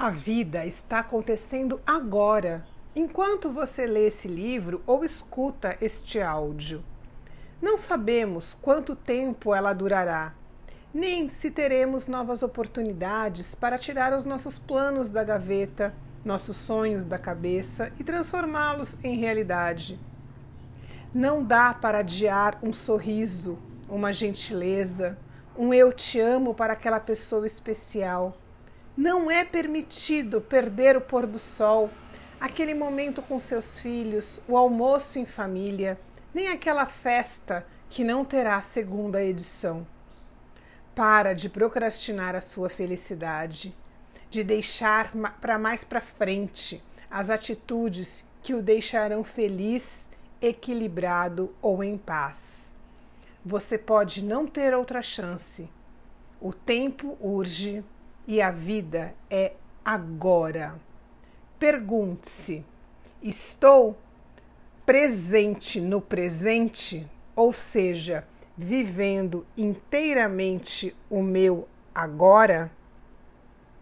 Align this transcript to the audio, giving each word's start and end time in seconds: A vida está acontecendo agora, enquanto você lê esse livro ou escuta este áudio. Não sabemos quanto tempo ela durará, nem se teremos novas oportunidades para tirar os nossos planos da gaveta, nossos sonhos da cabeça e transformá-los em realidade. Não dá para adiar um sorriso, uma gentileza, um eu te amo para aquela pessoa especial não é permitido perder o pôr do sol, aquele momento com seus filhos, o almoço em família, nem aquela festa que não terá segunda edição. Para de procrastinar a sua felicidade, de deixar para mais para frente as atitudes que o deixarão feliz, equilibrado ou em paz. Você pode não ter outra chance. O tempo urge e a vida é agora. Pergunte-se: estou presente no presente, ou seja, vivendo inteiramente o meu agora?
A 0.00 0.08
vida 0.08 0.64
está 0.64 1.00
acontecendo 1.00 1.78
agora, 1.86 2.64
enquanto 2.96 3.50
você 3.50 3.84
lê 3.84 4.06
esse 4.06 4.26
livro 4.26 4.80
ou 4.86 5.04
escuta 5.04 5.76
este 5.78 6.18
áudio. 6.22 6.82
Não 7.60 7.76
sabemos 7.76 8.56
quanto 8.62 8.96
tempo 8.96 9.54
ela 9.54 9.74
durará, 9.74 10.32
nem 10.94 11.28
se 11.28 11.50
teremos 11.50 12.06
novas 12.06 12.42
oportunidades 12.42 13.54
para 13.54 13.76
tirar 13.76 14.14
os 14.14 14.24
nossos 14.24 14.58
planos 14.58 15.10
da 15.10 15.22
gaveta, 15.22 15.92
nossos 16.24 16.56
sonhos 16.56 17.04
da 17.04 17.18
cabeça 17.18 17.92
e 18.00 18.02
transformá-los 18.02 18.96
em 19.04 19.18
realidade. 19.18 20.00
Não 21.12 21.44
dá 21.44 21.74
para 21.74 21.98
adiar 21.98 22.58
um 22.62 22.72
sorriso, 22.72 23.58
uma 23.86 24.14
gentileza, 24.14 25.18
um 25.54 25.74
eu 25.74 25.92
te 25.92 26.18
amo 26.18 26.54
para 26.54 26.72
aquela 26.72 27.00
pessoa 27.00 27.44
especial 27.44 28.34
não 29.00 29.30
é 29.30 29.46
permitido 29.46 30.42
perder 30.42 30.94
o 30.94 31.00
pôr 31.00 31.26
do 31.26 31.38
sol, 31.38 31.88
aquele 32.38 32.74
momento 32.74 33.22
com 33.22 33.40
seus 33.40 33.78
filhos, 33.78 34.42
o 34.46 34.58
almoço 34.58 35.18
em 35.18 35.24
família, 35.24 35.98
nem 36.34 36.48
aquela 36.48 36.84
festa 36.84 37.66
que 37.88 38.04
não 38.04 38.26
terá 38.26 38.60
segunda 38.60 39.24
edição. 39.24 39.86
Para 40.94 41.32
de 41.32 41.48
procrastinar 41.48 42.34
a 42.34 42.42
sua 42.42 42.68
felicidade, 42.68 43.74
de 44.28 44.44
deixar 44.44 45.10
para 45.40 45.58
mais 45.58 45.82
para 45.82 46.02
frente 46.02 46.84
as 47.10 47.30
atitudes 47.30 48.22
que 48.42 48.52
o 48.52 48.60
deixarão 48.60 49.24
feliz, 49.24 50.10
equilibrado 50.42 51.54
ou 51.62 51.82
em 51.82 51.96
paz. 51.96 52.76
Você 53.42 53.78
pode 53.78 54.22
não 54.22 54.46
ter 54.46 54.74
outra 54.74 55.00
chance. 55.00 55.70
O 56.38 56.52
tempo 56.52 57.16
urge 57.18 57.82
e 58.30 58.40
a 58.40 58.52
vida 58.52 59.12
é 59.28 59.54
agora. 59.84 60.76
Pergunte-se: 61.58 62.64
estou 63.20 63.98
presente 64.86 65.80
no 65.80 66.00
presente, 66.00 67.10
ou 67.34 67.52
seja, 67.52 68.24
vivendo 68.56 69.44
inteiramente 69.56 70.96
o 71.10 71.24
meu 71.24 71.66
agora? 71.92 72.70